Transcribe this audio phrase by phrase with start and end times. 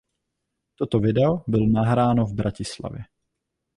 [0.75, 3.01] Toto video bylo nahráno v Bratislavě.